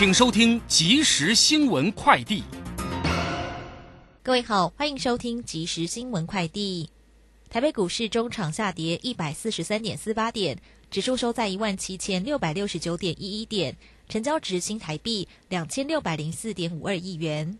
[0.00, 2.42] 请收听即时新闻快递。
[4.22, 6.88] 各位好，欢迎收听即时新闻快递。
[7.50, 10.58] 台北股市中场下跌一百四十三点四八点，
[10.90, 13.76] 指数收在一万七千六百六十九点一一点，
[14.08, 17.58] 成交值新台币两千六百零四点五二亿元。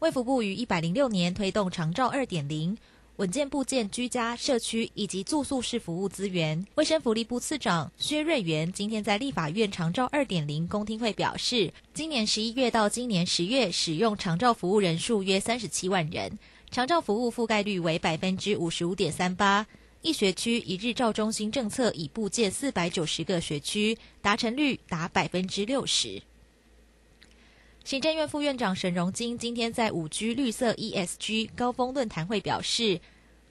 [0.00, 2.76] 卫福部于一百零六年推动长照二点零。
[3.16, 6.66] 稳健部建居家、社区以及住宿式服务资源。
[6.74, 16.38] 卫生福利部次长薛瑞元今天在立法院长照二点零公听会表示，今年十一月到今年十月使用长照服务人数约三十七万人，
[16.70, 19.66] 长照服务覆盖率为百分之五十五点三八。
[20.02, 26.20] 一学区一日照中心政策已部建四百九十个学区，达成率达百分之六十。
[27.86, 33.00] 行政院副院长沈荣金今天在五 G 绿色 ESG 高峰论坛会表示，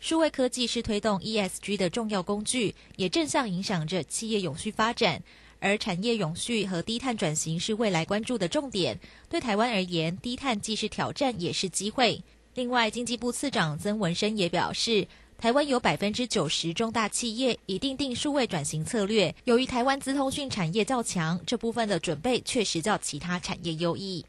[0.02, 5.24] 数位科技是推动 ESG 的重要工具，也正向影响着企业永续发展。
[5.62, 9.00] 而产业永续和低碳转型是未来关注的重点。
[9.30, 12.22] 对台湾而言，低碳既是挑战，也是机会。
[12.56, 15.08] 另外，经济部次长曾文生也表示，
[15.38, 19.34] 台湾有百分之九十中大企业已定定数位转型策略。
[19.44, 24.26] 由于台湾资通讯产业较强，这部分的准备确实较其他产业优异。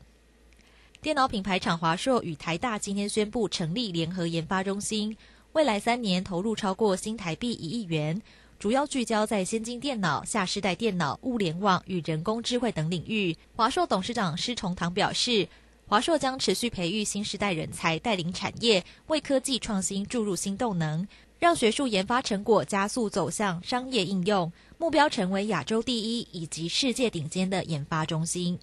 [1.01, 5.17] 电脑品牌厂华硕与台大今天宣布成立联合研发中心，
[5.53, 8.21] 未来三年投入超过新台币一亿元，
[8.59, 13.34] 主要聚焦在先进电脑、下世代电脑、物联网与人工智慧等领域。
[13.55, 15.49] 华硕董事长施崇棠表示，
[15.89, 21.06] 华硕将持续培育新时代人才，带领产业为科技创新注入新动能，
[21.39, 28.59] 让学术研发成果加速走向商业应用，目标成为亚洲第一以及世界顶尖的研发中心。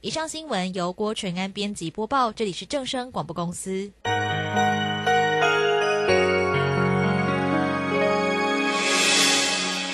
[0.00, 3.92] 以上新闻由郭纯安编辑播报，这里是正声广播公司。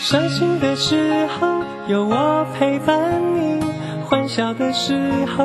[0.01, 3.63] 伤心的时候有我陪伴你，
[4.07, 5.45] 欢笑的时候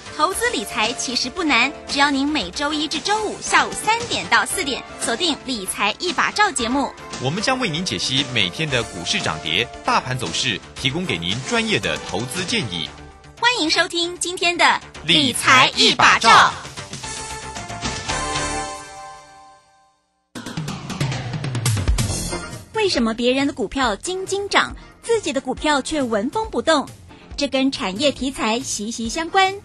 [0.17, 6.91] 投资理财其实不难，只要您每周一至周五下午三点到四点锁定《理财一把照》节目，
[7.23, 12.89] 我们将为您解析每天的股市涨跌、大盘走势，提供给您专业的投资建议。
[13.39, 14.65] 欢迎收听今天的
[15.05, 16.29] 《理财一把照》。
[22.75, 26.87] 为什么别人的股票斤斤涨，自己的股票却纹风不动？
[27.37, 29.55] 这跟产业题材息息相关。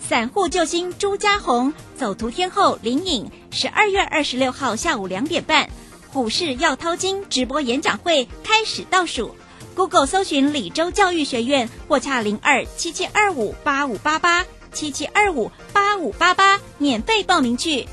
[0.00, 5.70] 散户救星朱家红，走图天后林颖，十二月二十六号下午两点半，
[6.12, 9.34] 股市要掏金直播演讲会开始倒数。
[9.76, 17.86] Google 搜寻李州教育学院，或洽零二七七二五八五八八七七二五八五八八，免费报名去。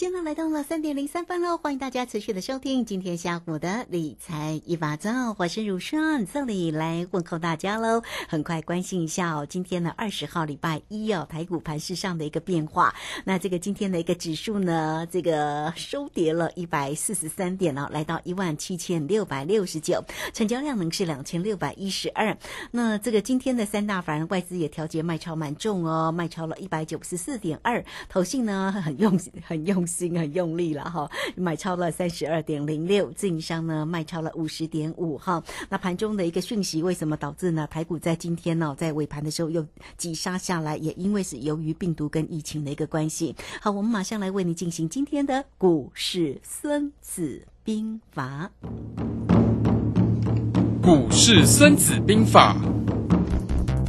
[0.00, 8.00] 时间呢来到了三点零三分喽，欢迎大家持续的收听今天下午的理财一把照，我是如顺，这里来问候大家喽。
[8.26, 12.94] 很快关心一下哦，今天的二十号礼拜一哦，台股盘市上的一个变化。
[13.26, 22.34] 那这个今天的一个指数呢，这个收跌了一百四十三点哦，来到一万七千六百六十九，成交量呢是两千六百一十二。
[22.70, 29.60] 那这个今天的三大法人外资也调节卖超蛮重哦，卖超了一百九十四点二，投信呢很用很。
[29.66, 35.42] 用心很用力了哈，买超了三十二点零六，自营商呢卖超了五十点五哈。
[35.68, 37.66] 那盘中的一个讯息，为什么导致呢？
[37.70, 43.34] 台股在今天呢，在尾盘的时候又急杀下来，也因为是由于病毒跟疫情的一个关系。
[43.60, 48.50] 好，我们马上来为你进行今天的股市孙子兵法。
[50.82, 52.56] 股市孙子兵法。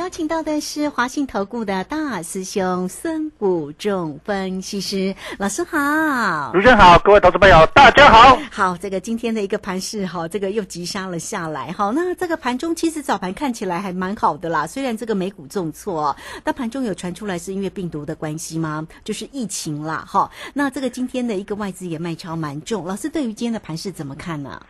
[0.00, 6.52] 邀请请到的是华信投顾的大师兄孙谷仲分析师老师好。
[6.52, 8.38] 主持人好，各位投资朋友大家好。
[8.50, 11.90] 好，这个今天的一个盘势哈，这个又急杀了下来哈。
[11.94, 16.14] 那这个盘中其实早盘看起来还蛮好的啦，虽然这个美股重挫，
[16.44, 18.86] 但盘中有传出来是因为病毒的关系吗？
[19.02, 20.30] 就是疫情啦哈。
[20.52, 24.60] 那这个今天的一个外资也卖超蛮重，老师对于今天的盘势怎么看呢？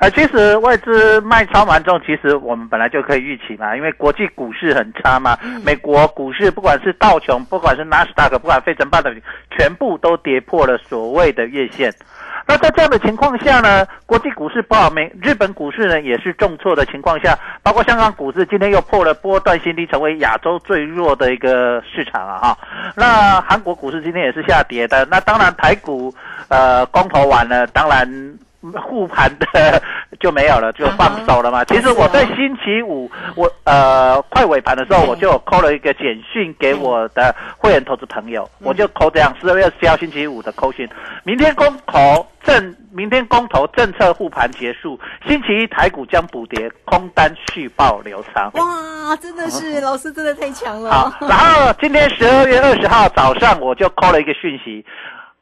[0.00, 11.92] 呃，其实外资卖超蛮重，其实我们本来就可以预期嘛，因为国际股市很差嘛，美国股市不管是道琼，不管是纳斯达克，不管费城半导体，全部都跌破了所谓的月线。
[12.46, 22.58] 那在这样的情况下呢，国际股市不好，美日本股市呢也是重挫的情况下，包括香港股市今天又破了波段新低，成为亚洲最弱的一个市场啊哈。
[22.96, 26.10] 那韩国股市今天也是下跌的，那当然台股
[26.48, 28.08] 呃公投完了，当然。
[28.88, 29.82] 护盘的
[30.18, 31.64] 就没有了，就放手了嘛。
[31.64, 40.88] 其实我在星期五，我呃快尾盘的时候，我就扣了一个简讯给我的会员投资朋友，我就扣这样：十二月十七号星期五的扣讯，
[41.24, 48.50] 明天公投政，明天公投政策护盘结束，星期一台股将补跌，空单续报流仓。
[48.54, 50.90] 哇，真的是老师真的太强了。
[50.90, 54.84] 好，然后今天十二月二十号早上，我就扣了一个讯息。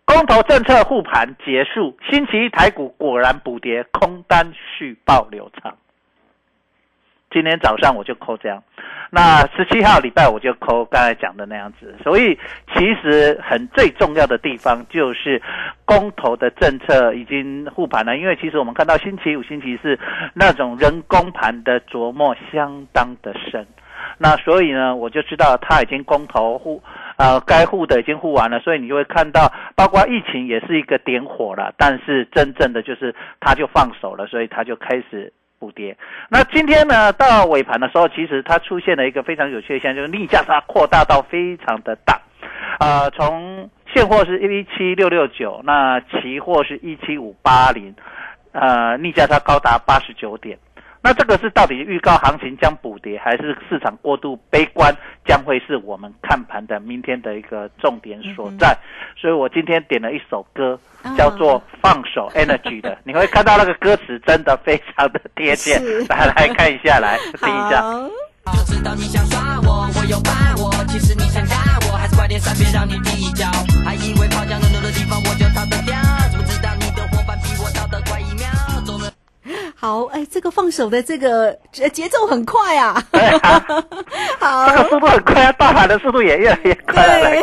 [0.09, 5.77] 公投政策护盘结束，星期一台股果然补跌，空单续报流仓。
[7.31, 8.63] 今天早上我就扣这样，
[9.11, 11.95] 那十七号礼拜我就扣刚才讲的那样子。
[12.03, 12.39] 所以
[12.75, 15.43] 其实很最重要的地方就是
[15.85, 19.99] 公投的政策已经护盘了，因为其实我们看到星期五、星期四
[20.33, 23.67] 那种人工盘的琢磨相当的深。
[24.19, 26.83] 那所以呢，我就知道他已经公投护，
[27.17, 35.97] 呃，该护的已经护完了，所以你就会看到，包括疫情也是一个点火了，但是真正的就是他就放手了，所以他就开始补跌。
[36.29, 42.21] 那今天呢，到尾盘的时候，其实它出现了一个非常有趣的现象，就是逆价差扩大到非常的大，
[42.79, 47.95] 啊，从现货是一七六六九，那期货是一七五八零，
[48.53, 50.59] 呃，逆价差高达八十九点。
[51.01, 58.77] 那这个是到底预告行情将补跌，还是市场过度悲观，将会是我们看盘的明天的一个重点所在。
[59.17, 60.79] 所以我今天点了一首歌，
[61.17, 65.79] 叫做《放手 Energy》的，你会看到那个歌词真的非常的贴切。
[66.09, 67.81] 来来看一下，来听一下。
[68.53, 70.73] 就知道你想耍我，我有把握。
[70.89, 73.47] 其实你想打我，还是快点闪，别让你第一脚。
[73.85, 75.95] 还以为跑向人多的地方我就逃得掉，
[76.31, 78.19] 怎么知道你的伙伴比我逃得快？
[79.75, 81.53] 好，哎，这个放手的这个
[81.93, 83.03] 节奏很快啊！
[84.39, 87.43] 好，这个速度很快啊，大盘的速度也越来越快了。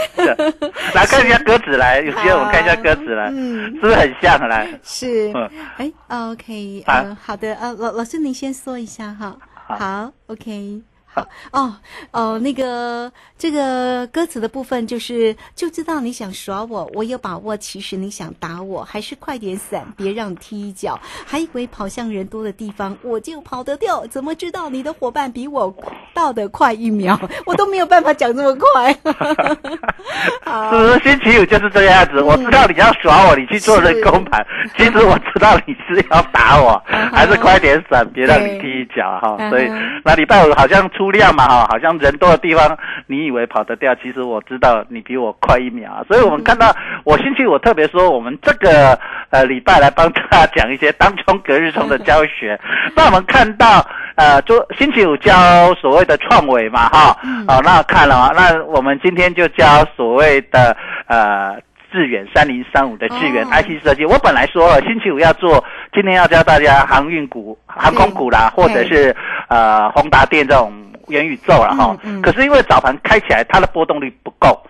[0.94, 4.36] 来看一下鸽子来，有时间我们看一下鸽子来，嗯，是不是很像？
[4.48, 5.34] 来，是，
[5.78, 9.36] 哎，OK，嗯，好的，呃，老老师您先说一下哈，
[9.68, 10.82] 好，OK。
[11.52, 11.76] 哦
[12.12, 17.56] 哦，那个这个歌词的部分就是就知道你想耍我，我有把握。
[17.56, 21.00] 其实你想打我，还是快点闪，别让踢一脚。
[21.26, 25.74] 还以为跑向人多的地方我就跑得掉，怎么知道你的伙伴比我
[26.14, 27.18] 到得快一秒？
[27.46, 28.92] 我都没有办法讲这么快。
[28.94, 32.22] 是不是星期五就是这个样子？
[32.22, 34.46] 我知道你要耍我，你去做人工盘。
[34.78, 39.38] 其实我知道你是要打我，还是快点闪，别让你踢一脚哈。
[39.50, 39.72] 所以
[40.04, 41.05] 那礼拜五好像出。
[41.12, 46.04] 量嘛哈，好像人多的地方，你以为跑得掉，其实我知道你比我快一秒。
[46.08, 48.98] 所以我们看到，我星期五特别说，我们这个
[49.30, 52.60] 呃礼拜来帮大家讲一些当冲隔日冲的教学。
[52.96, 53.86] 那我们看到
[54.16, 57.18] 呃，就星期五教所谓的创伟嘛哈，
[57.48, 60.76] 哦，那看了，那我们今天就教所谓的
[61.08, 61.56] 呃。
[61.92, 69.16] 致远三零三五的致远 IC 设计，我本来说了星期五要做，今天要教大家航运股、航空股啦，或者是
[69.48, 70.74] 呃宏达电这种
[71.08, 71.98] 元宇宙了哈。
[72.22, 74.62] 可是因为早盘开起来，它的波动率不够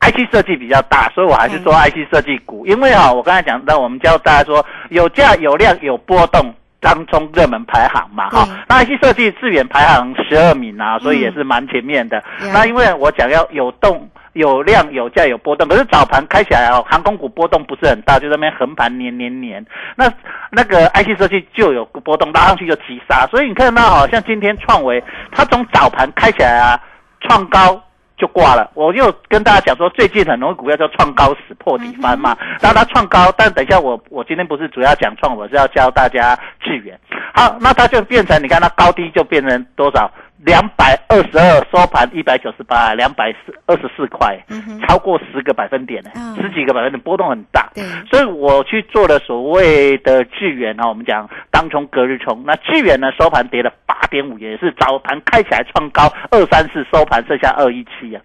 [0.00, 2.66] ，IC 设计比较大，所以我还是做 IC 设计股。
[2.66, 8.46] 因为哈，我刚才讲到，我们教大家说有价有量有波动当中热门排行嘛哈。
[8.68, 12.22] 那 IC 设计致远排行十二名啊，所以也是蛮前面的。
[12.52, 14.08] 那因为我讲要有动。
[14.36, 19.64] 有量有价有波动，可是早盘开起来哦，航空股波动不是很大，就那边横盘年年年。
[19.96, 20.12] 那
[20.50, 23.26] 那个 IC 设计就有波动，拉上去就急杀。
[23.28, 25.02] 所以你看到好像今天创维，
[25.32, 26.78] 它从早盘开起来啊，
[27.20, 27.82] 创高
[28.16, 28.70] 就挂了。
[28.74, 32.36] 我就跟大家讲说，最近很容易股票叫创高死破底翻嘛。
[32.60, 36.98] 然后它创高，但等一下我我今天不是主要讲创，我是要教大家致远。
[37.34, 40.10] 好，那它就变成你看它高低就变成多少？
[40.38, 47.70] 两百二十二收盘一百九十八，两百四二十四块，嗯，超过十个百分点呢、嗯十几个百分点，波动很大。
[47.74, 58.22] 对，所以我去做了所谓的智源啊，我们讲当冲隔日冲，那智源呢收盘跌了八点五，也是早盘开起来创高二三四，收盘剩下二一七啊。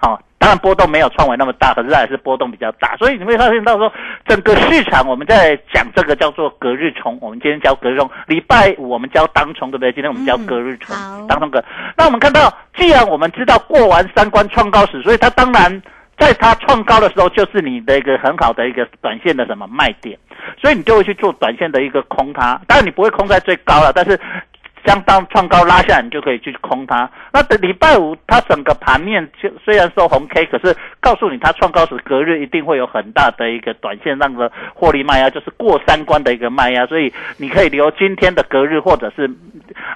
[0.00, 3.92] 好、当然波动没有创维那么大，可是它还是波动比较大，所以你会发现到说，
[4.26, 9.92] 整个市场我们在讲这个叫做隔日冲，我们今天教隔日冲，礼拜五我们教当冲，对不对？
[9.92, 10.96] 今天我们教隔日冲，
[11.28, 11.62] 当冲隔。
[11.96, 15.80] 那我们看到，既然我们知道过完三关创高时，所以它当然
[16.18, 20.18] 在它创高的时候，就是你的一个很好的一个短线的什么卖点，
[20.60, 22.60] 所以你就会去做短线的一个空它。
[22.66, 24.18] 当然你不会空在最高了，但是
[24.84, 27.08] 相当创高拉下来，你就可以去空它。
[27.32, 39.30] 那等礼拜五它整个盘面就虽然收红 K，可是告诉你它创高时隔日一定会有很大的一个短线上的获利卖压，就是过三关的一个卖压，所以你可以留今天的隔日或者是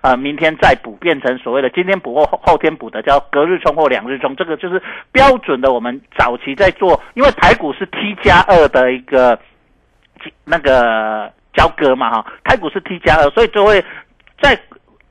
[0.02, 9.38] 呃明天再补，变成所谓的今天补或后天补的叫隔日冲或两日冲，这个就是标准的我们早期在做，因为台股是 T 加二的一个
[10.44, 13.84] 那个交割嘛哈，台股是 T 加二，所以就会
[14.40, 14.58] 在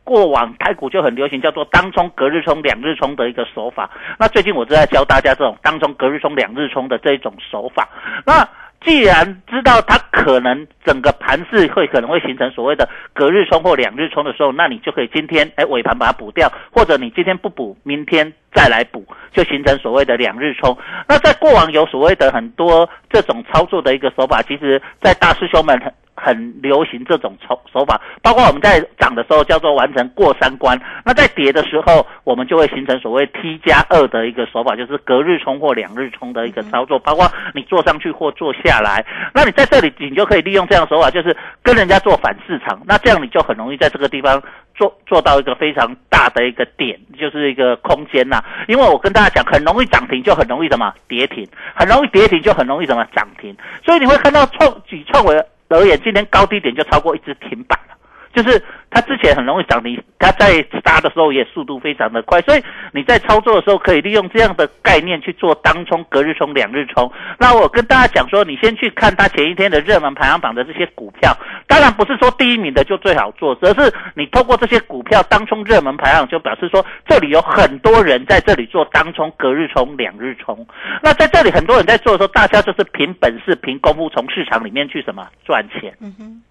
[0.06, 3.90] 过往太股就很流行叫做当冲、隔日冲、两日冲的一个手法。
[4.18, 7.90] 那最近我正在教大家这种当冲、隔日冲、两日冲的这一种手法。
[8.26, 8.48] 那
[8.82, 20.78] 既然知道它可能整个盘势会可能会形成所谓的隔日冲或两日冲的时候，那你就可以今天哎尾盘把它补掉，或者你今天不补，明天再来补，就形成所谓的两日冲。
[21.08, 25.82] 那在过往有所谓的很多这种操作的一个手法，其实在大师兄们
[26.16, 44.42] 很流行这种手手法，包括我们在涨的时候叫做完成过三关，那在跌的时候，我们就会形成所谓 T 加二的一个手法，就是隔日冲或两日冲的一个操作，包括你做上去或做下来，那你在这里你就可以利用这样的手法，就是跟人家做反市场，那这样你就很容易在这个地方
[44.74, 51.46] 做做到一个非常大的一个点，就是一个空间呐、因为我跟大家讲，很容易涨停就很容易什么跌停，
[51.76, 55.36] 很容易跌停就很容易什么涨停，所以你会看到创举创维
[55.70, 57.96] 而言，今天高低点就超过一只停板了。
[58.36, 58.62] 就是
[58.92, 62.62] 它之前很容易涨停，它在杀的时候也速度非常的快，所以
[62.92, 67.10] 你在操作的时候可以利用这样的概念去做当冲、隔日冲、两日冲。
[67.40, 71.36] 那我跟大家讲说，你先去看它前一天的热门排行榜的这些股票，
[71.68, 80.68] 当然不是说第一名的就最好做，而是你透过这些股票当冲热门排行，就表示说这里有很多人在这里做当冲、隔日冲、两日冲。
[81.02, 85.96] 那在这里很多人在做的时候，大家就是凭本事、凭功夫从市场里面去什么赚钱。
[86.02, 86.42] 嗯哼，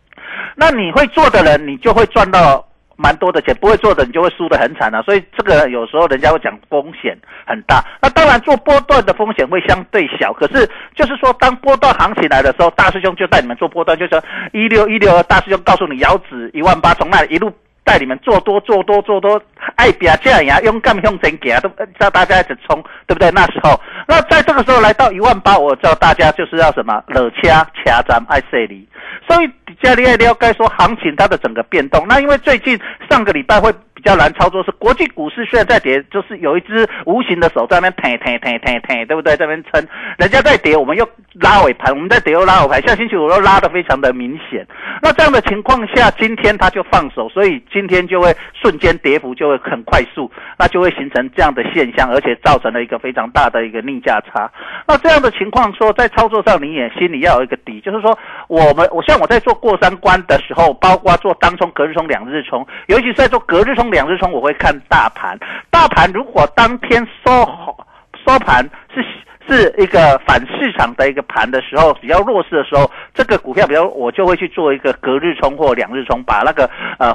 [0.57, 2.65] 那你会做的人，你就会赚到
[2.97, 5.03] 蛮多的钱；不会做的，你就会输得很惨啊。
[5.03, 7.17] 所以这个有时候人家会讲风险
[7.47, 7.85] 很大。
[8.01, 17.53] 那当然做波段的风险会相对小，可是就是说，当波段行情来的时候，大师兄就带你们做波段，就说一六一六二，大师兄告诉你遥指一万八，从那一路。
[17.85, 19.41] 带你们做多做多做多，
[19.77, 21.69] 爱比啊这样呀，勇敢向前行，都
[22.01, 23.31] 叫大家一直冲，对不对？
[23.31, 28.89] 那时候，那在这个时候来到一万八，我叫大家就是要什么，惹掐掐咱爱设离。
[29.29, 29.51] 所以
[29.83, 32.05] 家里要了解说行情它的整个变动。
[32.09, 39.37] 那因为最近上个礼拜会比较难操作，是国际股市虽然在跌，就是有一只无形的手在那边腾腾腾腾腾，对不对？
[39.37, 39.87] 在那边撑，
[40.19, 41.09] 人家在跌，我们又
[41.41, 44.67] 拉尾盘，我们在跌又拉尾盘，下星期五又拉得非常的明显。
[45.01, 54.49] 那这样的情况下，今天它就放手，所以今天就会瞬间跌幅就会很快速，那就会形成这样的现象，而且造成了一个非常大的一个逆价差。
[54.87, 58.17] 那这样的情况说，在操作上你也心里要有一个底，就是说
[58.47, 65.37] 我们我像我在做过三关的时候，包括做当冲、隔日冲、两日冲，尤其是在做隔日冲、两日冲，我会看大盘。
[65.69, 67.85] 大盘如果当天收好
[68.25, 68.65] 收盘
[68.95, 69.05] 是。
[69.47, 76.65] 是一个反市场的一个盘的时候，比较弱势的时候，这个股票比较我就会去做一个隔日冲或两日冲，把那个
[76.99, 77.15] 呃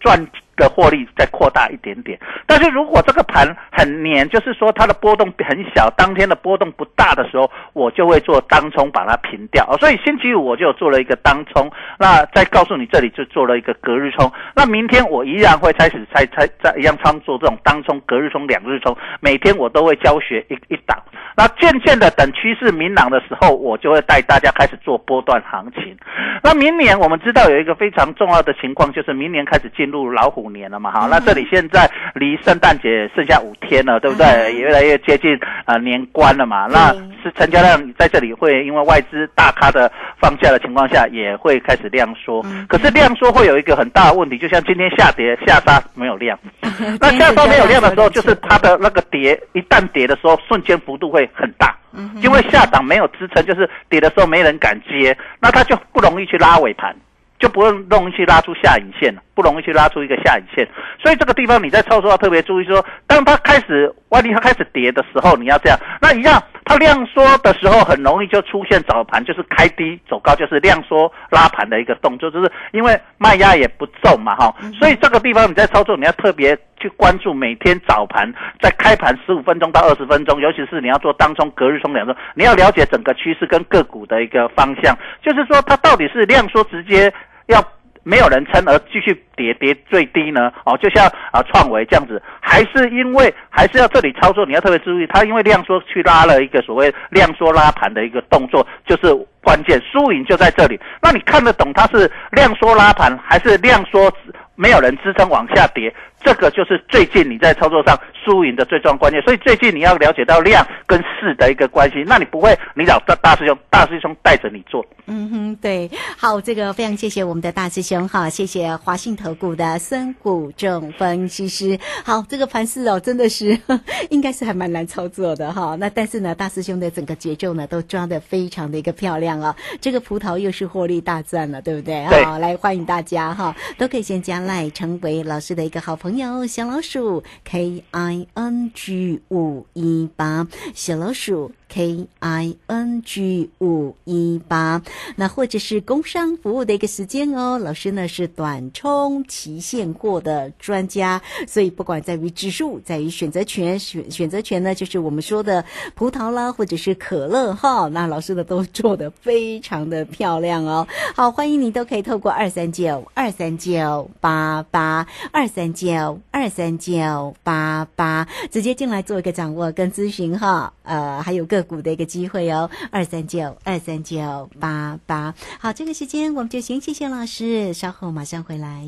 [0.00, 2.18] 赚的获利再扩大一点点。
[2.46, 9.66] 但是如果这个盘很黏，就是说它的波动很小，当天的波动不大的时候，我就会做当冲把它平掉。
[9.78, 14.30] 所以星期五我就做了一个当冲，那再告诉你这里就做了一个隔日冲。
[14.54, 20.98] 那明天我依然会开始在在在一样操作这种当冲、隔日冲、两日冲，每天我都会教学一一档。
[21.36, 25.96] 那渐渐的，等趋势明朗的时候，我就会带大家开始做波段行情。
[26.42, 31.08] 那明年我们知道有一个非常重要的情况，就是明年开始进入老虎年了嘛，好。
[31.08, 34.26] 那这里现在离圣诞节剩下五天了，对不对？
[34.26, 36.66] 嗯也越来越接近呃年关了嘛。
[36.70, 42.44] 那是成交量在这里会因为外资大咖的放假的情况下，也会开始量缩。
[42.68, 46.38] 可是量缩会有一个很大的问题，就像今天下跌下杀没有量，
[47.00, 51.76] 那下杀没有量的时候，就是它的那个跌一旦跌的时候，瞬间幅度会很大。
[52.22, 56.96] 因为下档没有支撑，就是跌的时候没人敢接，那它就不容易去拉尾盘，
[57.42, 60.64] 就不容容易去拉出下影线，不容易去拉出一个下影线。
[61.02, 65.76] 所以这个地方你在操作要特别注意，说当它开始万一它开始跌的时候，你要这样。
[66.00, 74.54] 那一样，它量缩的时候很容易就出现早盘就是开低走高，就是量缩拉盘的一个动作，就是因为卖压也不重嘛，哈。
[74.78, 87.12] 所以这个地方你在操作你要特别去关注每天早盘在开盘十五分钟到二十分钟，尤其是你要做当冲、隔日冲两周，你要了解整个趋势跟个股的一个方向，就是说它到底是量缩直接。
[87.52, 87.62] 要
[88.02, 90.52] 没有人撑而继续跌跌最低呢？
[90.64, 100.80] 哦，就像啊创维这样子，还是因为还是要这里操作，你要特别注意，它因为量缩去拉了一个所谓量缩拉盘的一个动作，就是关键输赢就在这里。
[101.00, 104.12] 那你看得懂它是量缩拉盘，还是量缩
[104.54, 105.94] 没有人支撑往下跌？
[106.24, 114.86] 这个就是最近你在操作上输赢的最重要关键，所以最近你要了解到量跟势的一个关系，那你不会你找大大师兄，大师兄带着你做。
[115.06, 121.76] 嗯哼，对，好，这个非常谢谢我们的大师兄哈，谢谢华信投顾的孙谷正分析师。
[122.04, 123.58] 好，这个盘势哦，真的是
[124.10, 125.76] 应该是还蛮难操作的哈。
[125.80, 129.52] 那但是呢，大师兄的整个节奏呢都抓的非常的一个漂亮哦。
[129.80, 132.06] 这个葡萄又是获利大赚了，对不对？
[132.08, 136.12] 对，来欢迎大家哈，都可以先加赖成为老师的一个好朋友。
[136.12, 141.52] 朋友，小老鼠 K I N G 五一八，小老鼠。
[141.72, 144.82] K I N G 五一八，
[145.16, 147.58] 那或者是工商服务的一个时间哦。
[147.58, 155.64] 老师呢是短冲期现货的专家，所以不管在于指数，在于选择权，选选择权呢就是我们说的
[155.94, 157.88] 葡萄啦，或者是可乐哈。
[157.88, 160.86] 那老师呢都做的非常的漂亮哦。
[161.14, 170.74] 好，欢迎你都可以透过二三九二三九八八二三九二三九八八直接进来做一个掌握跟咨询哈。
[170.82, 171.72] 呃，还有个。
[171.72, 175.32] 股的一个机会哦，二三九二三九八八。
[175.58, 178.86] 好，这个时间我们就先谢谢老师，稍后马上回来。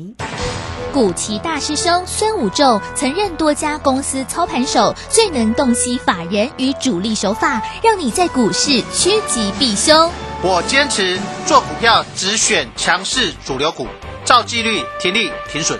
[0.93, 10.11] 古奇大师兄孙武仲曾任多家公司操盘手，最能洞悉法人与主力手法，让你在股市趋吉避凶。
[10.43, 13.87] 我坚持做股票只选强势主流股，
[14.25, 15.79] 照纪律停利停损。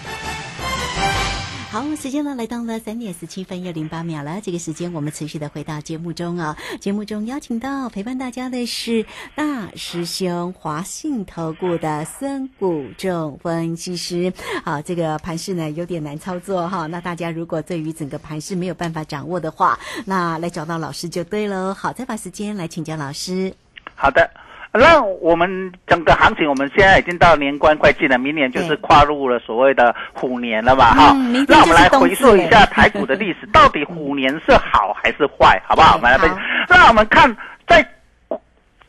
[1.71, 4.41] 好，时间呢来到了三点十七分又零八秒了。
[4.43, 6.57] 这个时间我们持续的回到节目中啊。
[6.81, 9.05] 节目中邀请到陪伴大家的是
[9.35, 14.33] 大师兄华信投顾的孙谷仲分析师。
[14.65, 16.87] 好，这个盘势呢有点难操作哈。
[16.87, 21.73] 那大家如果对于整个盘势没有办法掌握的话，那来找到老师就对喽。
[21.73, 23.53] 好，再把时间来请教老师。
[23.95, 24.29] 好的。
[24.73, 31.13] 那我们整个行情，我们现在已经到年关快进了，明年就是跨入了所谓的虎年了嘛，哈。
[31.47, 35.95] 那我们来回溯一下台股的历史，到底虎年是好还是坏，好不好？
[35.97, 36.35] 我们来分析。
[36.69, 37.35] 那我们看
[37.67, 37.85] 在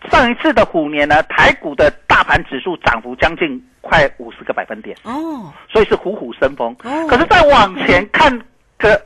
[0.09, 6.73] 上一次的虎年呢，台股的大盘指数涨幅将近快五十个百分点哦，所以是虎虎生风。
[6.85, 7.09] 哦。
[7.09, 8.33] 可是再往前看
[8.79, 9.05] 个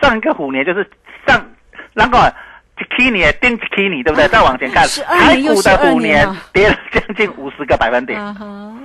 [0.00, 0.88] 上一个虎年，就是
[1.26, 1.46] 上
[1.92, 2.32] 那个。
[2.96, 4.26] 七年定七年，对不对？
[4.28, 8.18] 再往前看，台股的五年跌了将近五十个百分点，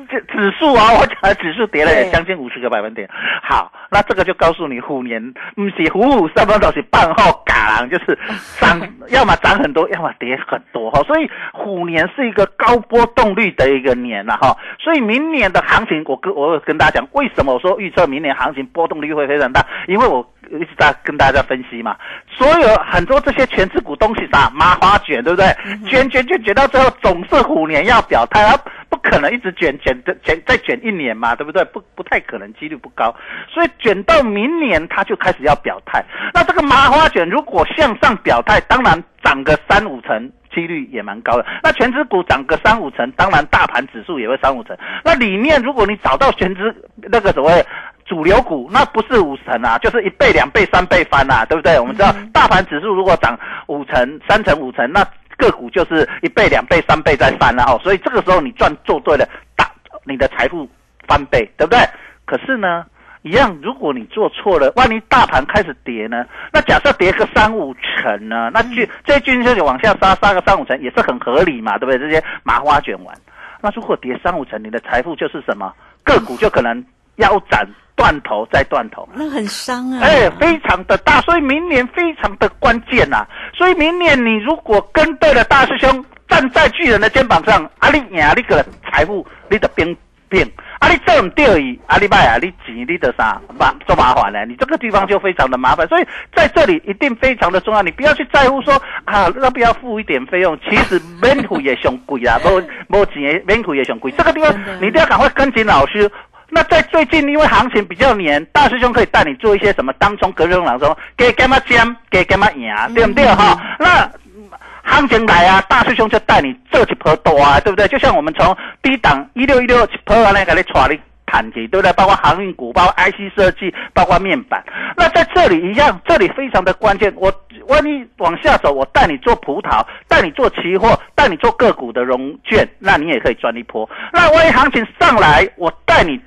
[0.09, 3.09] 这指数啊，我讲的指数跌了将近五十个百分点。
[3.41, 8.17] 好，那这个就告诉你，虎年不是虎虎生风，都是半后港，就是
[8.59, 11.01] 涨， 要么涨很多，要么跌很多哈。
[11.03, 14.55] 所以虎年是一个高波动率的一个年了哈。
[14.79, 19.65] 所以明年的行情，我跟我跟大家讲，为什么我说预测明年行情波动率会非常大？
[19.87, 20.27] 因为我。
[20.51, 21.95] 一直在跟大家分析嘛，
[22.29, 25.45] 所有很多这些全职股东西啥麻花卷，对不对？
[25.87, 28.57] 卷卷卷卷到最后，总是虎年要表态，它
[28.89, 31.63] 不可能一直卷卷的卷再卷一年嘛，对不对？
[31.65, 33.15] 不不太可能，几率不高。
[33.47, 36.03] 所以卷到明年，它就开始要表态。
[36.33, 41.45] 那这个麻花卷如果向上表态，当然涨个三五成，几率也蛮高的。
[41.61, 44.75] 那全职股涨个三五成，当然大盘指数也会三五成。
[45.03, 47.65] 那里面如果你找到全职那个所谓。
[48.09, 51.79] 主流股那不是五成啊，就是一倍、两倍、三倍翻啊，对不对？
[51.79, 55.05] 我们知道大盘指数如果涨五成、三成、五成，那
[55.37, 57.79] 个股就是一倍、两倍、三倍再翻了哦。
[57.83, 59.71] 所以这个时候你赚做对了，大
[60.05, 60.67] 你的财富
[61.07, 61.79] 翻倍，对不对？
[62.25, 62.83] 可是呢，
[63.21, 66.25] 一样，如果你做错了，万一大盘开始跌呢？
[66.51, 68.49] 那假设跌个三五成呢？
[68.51, 71.99] 那均这均线就往下杀，杀个三五成也是很合理嘛，对不对？
[71.99, 73.15] 这些麻花卷完，
[73.61, 75.71] 那如果跌三五成，你的财富就是什么？
[76.03, 76.83] 个股就可能
[77.17, 77.67] 腰斩。
[77.99, 79.07] 断头再断头。
[79.13, 79.99] 那很伤啊！
[80.01, 89.97] 哎，非常的大，所以明年非常的关键呐、所以明年你如果跟对了大师兄，站在巨人的肩膀上，啊，你赢你个财富，你的变
[90.29, 94.45] 变，啊，你做唔对伊，啊，你卖啊，你钱你的啥麻做麻烦呢？
[94.45, 100.57] 你这个地方就非常的麻烦，所以在这里一定非常的重要，你不要去在乎说啊，要不要付一点费用？
[100.61, 106.09] 其实免费也上贵啦，无无钱的免费也上贵，这个地方你一定要赶快跟紧老师。
[106.49, 113.59] 那在最近，因为行情比较黏，大师兄可以带你做一些什么当中、隔日冲、朗冲，给干嘛尖，给干嘛赢，对不对哈？
[113.79, 114.03] 那
[114.35, 114.49] 嗯
[114.83, 117.87] 行情来啊，大师兄就带你做一波多啊，对不对？
[117.87, 121.93] 就像我们从低档一六一六一波完了，给你传你谈起，对不对？
[121.93, 124.63] 包括航运股，包括 IC 设计，包括面板。
[124.97, 127.13] 那在这里一样，这里非常的关键。
[127.15, 127.31] 我
[127.67, 133.87] 万一往下走，我带你做葡萄，带你做期货，带你做个股的融券，那你也可以赚一波。
[134.11, 136.19] 那万一行情上来，我带你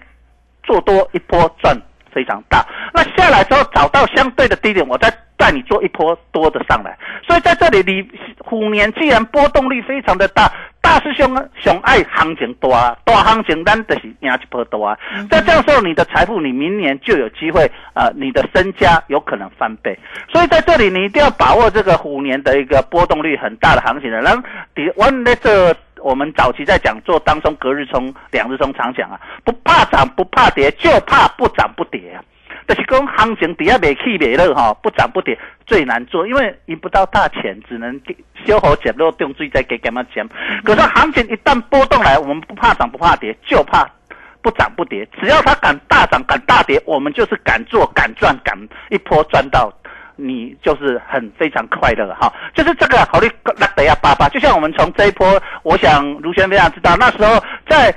[0.63, 1.77] 做多一波赚
[2.13, 2.65] 非常大。
[2.93, 6.97] 那下来之后找到相对的低点，我再带你做一波多的上来。
[7.27, 14.99] 所以在这里，你虎年既然波动率非常的大，大师兄啊，熊爱行情大，大行情咱就是赢一波多啊。
[15.31, 19.99] 在这样时候，你的财富，你明年就有机会，呃，你的身家有可能翻倍。
[20.31, 24.21] 所以在这里，你一定要把握这个虎年的一个波动率很大的行情的。
[24.21, 24.43] 然后，
[24.75, 32.23] 第我那这我们早期在讲做当中隔日冲、两日冲常讲啊，不怕涨不怕跌，就怕不涨不跌啊。
[32.69, 35.37] 就是讲行情底下没起没落哈，不涨不跌
[35.67, 38.01] 最难做，因为赢不到大钱，只能
[38.47, 40.27] 小好捡落用水再给干嘛钱。
[40.65, 43.89] 可是行情一旦波动来，我们不怕涨不怕跌，就怕
[44.41, 45.07] 不涨不跌。
[45.21, 48.57] 只要它敢大涨敢大跌，我们就是敢做敢赚敢
[48.91, 49.73] 一波赚到。
[50.17, 57.95] 你就是很非常快乐哈，就是这个好利那得要八八，就像我们从这一波，我想卢轩非常知道，那时候在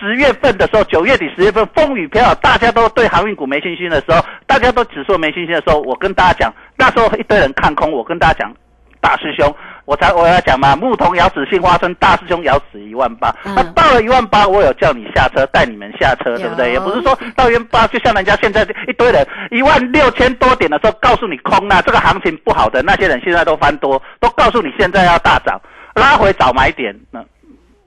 [0.00, 8.54] 十月份的时候，九月底十月份风雨飘摇，大家都对航运股没信心的时候，大家都指数没信心的时候，我跟大家讲，那时候一堆人看空，我跟大家讲，
[9.00, 9.52] 大师兄，
[9.84, 16.72] 我才我要讲嘛，牧童遥指杏花村，大师兄遥指一万八，嗯那到了一万八，我有叫你下车，带你们下车，对不对？
[16.72, 25.60] 也不是说到一万八，就像人家现在一堆人一万六千多点的时候，告诉你空啊这个行情不好的那些人，现在都翻多，都告诉你现在要大涨，
[25.94, 27.24] 拉回早买点，那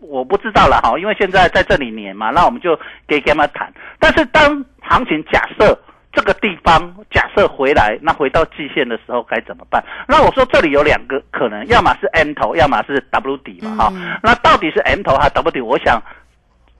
[0.01, 2.77] 我不知道了哈，因为现在在这里年嘛，那我们就
[3.08, 3.73] 给他们谈。
[3.99, 5.77] 但是当行情假设
[6.15, 9.84] 这个地方假设回来，那回到季线的时候该怎么办？
[10.08, 15.62] 那我说这里有两个可能，要么是 M 头，要么是 W 底嘛哈、嗯那到底是 M 头还是 W 底？
[15.62, 16.01] 我想。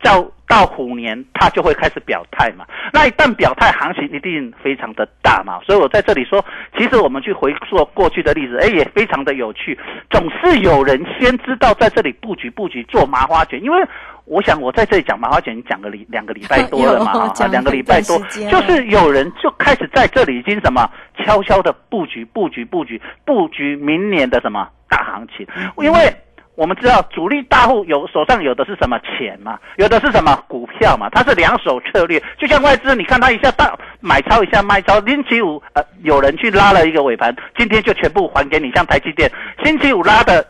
[0.04, 2.64] 到到虎年，它就会开始表态嘛。
[2.94, 5.60] 那一旦表态，行情一定非常的大嘛。
[5.66, 6.46] 所以我在这里说，
[6.78, 9.76] 其实我们去回溯过去的例子，哎，也非常的有趣。
[10.12, 13.84] 总是有人先知道在这里布局布局做麻花卷，因为
[14.26, 18.18] 我想我在这里讲麻花卷讲个礼两个礼拜多了嘛， 两个礼拜多
[18.50, 26.16] 就是有人就开始在这里已经什么悄悄的布局布局布局布局明年的什么大行情，因为。
[26.58, 32.18] 我们知道主力大户有手上有的是什么钱嘛，有的是什么股票嘛，它是两手策略。
[32.40, 39.30] 就像外资，你看它一下大买超一下卖超，星期五呃有人去拉了一个尾盘，今天就全部还给你，像台积电，
[39.66, 40.48] 星期五拉的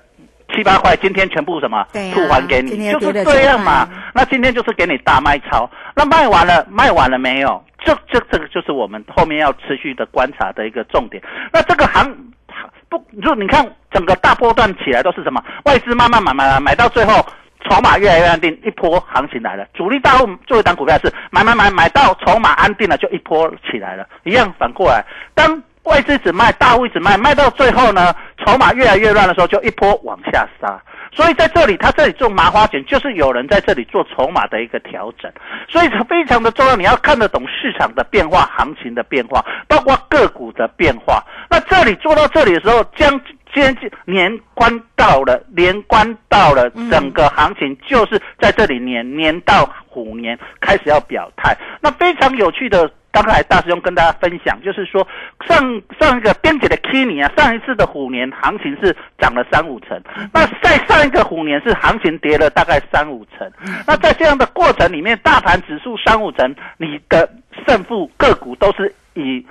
[0.56, 3.88] 七八块，今天全部什么对啊吐还给你，就是这样嘛。
[4.14, 7.64] 那今天就是给你大卖超，那卖完了，卖完了没有？
[7.84, 11.22] 这这这个就是我们后面要持续的观察的一个重点。
[11.52, 12.16] 那这个行
[12.90, 15.44] 不，就你看整个大波段起来都是什么？
[15.66, 17.26] 外资慢慢买买买买到最后。
[17.68, 19.66] 筹码越来越安定，一波行情来了。
[19.74, 24.06] 主力大户做一档股票是买买买买到筹码安定了，就一波起来了。
[24.24, 30.82] 一样反过来，当外资只卖，大户只卖，卖到最后呢，筹码越来越乱的时候，就一波往下杀。
[31.12, 35.32] 所以在这里，他这里做麻花卷，就是有人在这里做筹码的一个调整，
[35.70, 36.76] 所以非常的重要。
[36.76, 41.24] 你要看得懂市场的变化、行情的变化，包括个股的变化。
[41.50, 43.18] 那这里做到这里的时候，将
[43.54, 51.56] 接近年关到了，年关到了，整个行情就是在这里年年到虎年开始要表态。
[51.80, 52.92] 那非常有趣的。
[53.16, 55.08] 刚才大师兄跟大家分享，就是说
[55.48, 55.58] 上
[55.98, 59.98] 上一个编辑的 K 年啊，上一次的虎年行情是涨了三五成，
[60.34, 63.50] 那在上一个虎年是行情跌了大概三五成。
[63.88, 67.30] 那在这样的过程里面，大盘指数三五成，你的
[67.66, 69.46] 胜负个股都是以。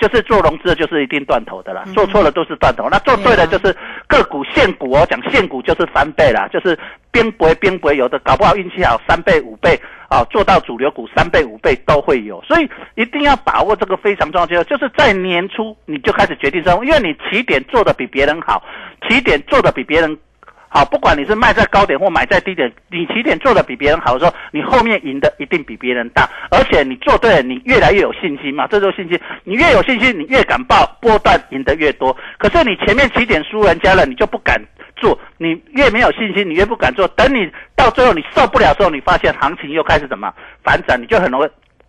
[0.00, 1.84] 就是做融资的，就是一定断头的啦。
[1.94, 3.74] 做错了都是断头，那做对了就是
[4.06, 6.78] 个股现股哦，讲现股就是翻倍啦，就是
[7.10, 18.62] 边博边博，有的搞不好运气好三倍五倍啊，做到主流股三倍五倍都会有，所以一定要把握这个非常重要的机会，就是在年初你就开始决定生活，因为你起点做的比别人好，
[19.08, 20.16] 起点做的比别人
[20.68, 29.18] 好，不管你是卖在高点或买在低点，你起点做的比别人好的时候，你后面赢的一定比别人大，而且你做对了，你越来越有信心嘛，这就是信心。
[29.44, 32.16] 你越有信心，你越敢报，波段赢得越多。
[32.38, 34.60] 可是你前面起点输人家了，你就不敢
[34.96, 37.08] 做，你越没有信心，你越不敢做。
[37.08, 41.48] 等你到最后你受不了的时候，你发现行情又开始怎么反转，你就很容易。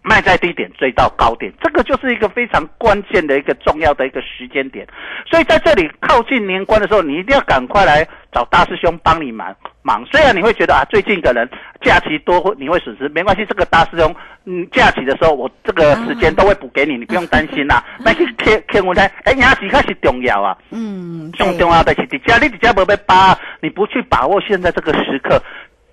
[0.10, 4.88] 卖在低点追到高点，这个就是一个非常关键的一个重要的一个时间点。
[5.30, 10.04] 所以在这里靠近年关的时候，你一定要赶快来找大师兄帮你忙忙。
[10.12, 11.48] 虽然你会觉得啊，最近的人
[11.84, 17.86] 假期多，你会损失，没关系，这个大师兄，嗯，假期的时候我这个时间都会补给你，你不用担心啦。
[18.00, 20.58] 那去天天文台，哎，牙齿开始重要啊。
[20.72, 25.40] 嗯，重重要的是，你家你家不被扒，你不去把握现在这个时刻，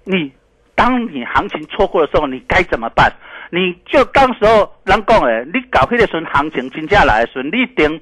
[0.04, 0.32] 你
[0.74, 3.12] 当你行情错过的时候，你该怎么办？
[3.50, 8.00] 你就当时候人讲诶，你搞迄个时行情真正来的时，你一定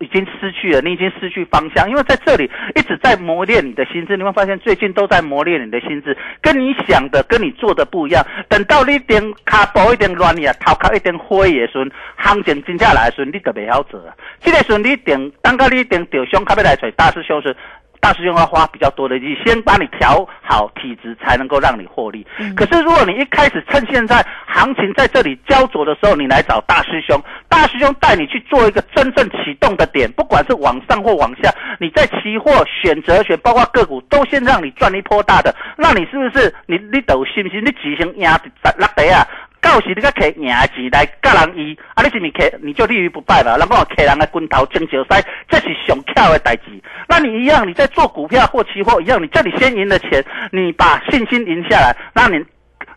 [0.00, 4.16] 已经失去了，你已经失去方向，因为在这里一直在磨练你的心智。
[4.16, 8.22] 你会发现最近都在磨练你的心智，跟你想的、跟你做的不一样。
[8.48, 14.00] 等到你点卡薄一点乱呀，头壳一点灰的时，行情真正来的时，你就袂晓做。
[14.40, 17.56] 这个时你点，等到你点调上卡要来找大师兄时。
[18.04, 22.26] 大师兄要花比较多的力，先把你调好体质，才能够让你获利。
[22.54, 35.54] 可是如果你一开始趁现在行情在这里焦灼的时候，你来找大师兄，大师兄带你去做一个真正启动的点，不管是往上或往下，你在期货、选择权，包括个股，都先让你赚一波大的。
[35.78, 37.64] 那你是不是你你都信不信？
[37.64, 38.38] 你执行压
[38.76, 39.26] 落地啊？
[39.64, 43.56] 到时你个客赢钱来甲人伊，啊你是咪客你就立于不败了？
[43.56, 46.64] 人讲客人的滚头争石塞，这是上巧的代志。
[47.08, 50.22] 那你一样，你在做股票或期货一样，你这里先赢的钱，
[50.52, 52.44] 你把信心赢下来，那你。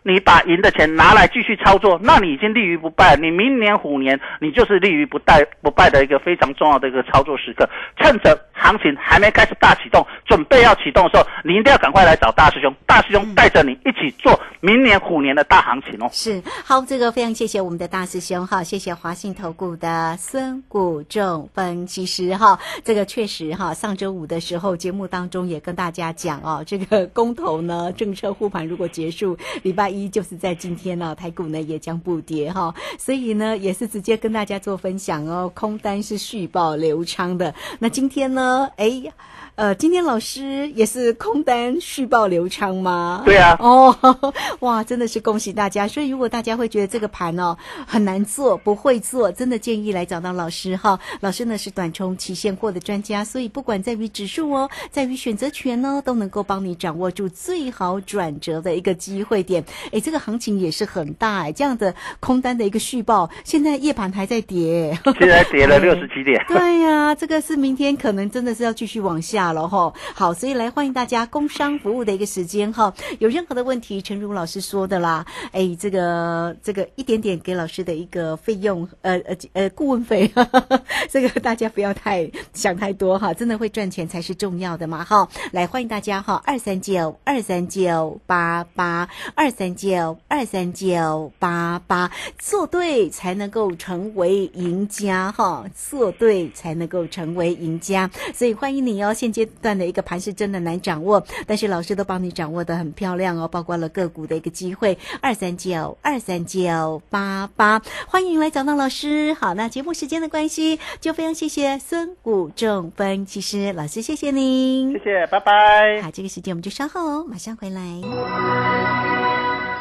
[0.04, 3.14] 你把赢的钱拿来继续操作，那你已经立于不败。
[3.16, 7.68] 你明年虎年，你就是立于不败不败的一个非常重要的一个操作时刻。
[7.98, 12.74] 趁着行情还没开始大启动，准备要启动的时候，你一定要赶快来找大师兄。
[12.86, 16.08] 大师兄带着你一起做明年虎年的大行情哦。
[16.12, 22.58] 是好，这个非常谢谢我们的大师兄哈，谢谢华信投顾的孙谷仲分析师哈。
[22.84, 37.54] 这个确实哈，上周五的时候节目当中也跟大家讲哦，这个公投呢，政策护盘如果结束，礼拜一就是在今天呢，台股呢也将不跌哈，所以呢也是直接跟大家做分享哦，空单是续报流仓的。
[37.78, 39.12] 那今天呢，哎呀。
[39.58, 43.22] 呃，今天老师也是空单续报流畅吗？
[43.24, 43.56] 对啊。
[43.58, 43.92] 哦，
[44.60, 45.88] 哇，真的是恭喜大家！
[45.88, 51.00] 所以如果大家会觉得这个盘哦很难做，不会做，真的建议来找到老师哈。
[51.22, 59.64] 老师呢是短冲期现货的专家，所以不管在于指数哦，在于选择权呢，都能够帮你掌握住最好转折的一个机会点。
[59.90, 66.40] 哎，这个行情也是很大哎，这样的空单的一个续报，现在夜盘还在跌，现在跌了 六十几点。
[66.46, 69.47] 对呀，这个是明天可能真的是要继续往下。
[69.52, 80.30] 了哈，好，所以来欢迎大家工商服务的一个时间哈，有任何的问题，陈如老师说的啦，哎，这个这个一点点给老师的一个费用，呃呃呃，顾问费，
[81.10, 109.32] 这个大家不要太想太多哈，真的会赚钱才是重要的嘛哈，来欢迎大家哈，二三九二三九八八二三九二三九八八，做对才能够成为赢家哈，做对才能够成为赢家，所以欢迎你哦，现阶段的一个盘是真的难掌握，但是老师都帮你掌握的很漂亮哦，包括了个股的一个机会，二三九二三九八八，欢迎来找到老师。
[109.34, 116.02] 好，那节目时间的关系，就非常谢谢孙谷正分析师老师，谢谢您，谢谢，拜拜。
[116.02, 119.37] 好，这个时间我们就稍后哦马上回来。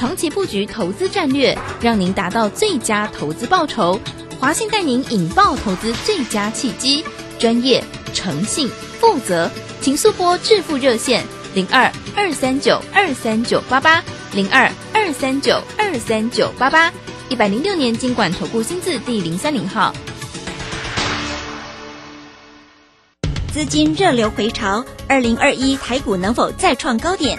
[0.00, 4.00] 长期布局投资战略，让您达到最佳投资报酬。
[4.38, 7.04] 华信带您引爆投资最佳契机，
[7.38, 7.84] 专业、
[8.14, 8.66] 诚信、
[8.98, 9.50] 负责，
[9.82, 16.90] 请速拨致富热线零二二三九二三九八八零二二三九二三九八八。
[17.28, 19.94] 一百零六年经管投顾新字第零三零号。
[23.52, 27.38] 资金热流回潮，二零二一台股能否再创高点？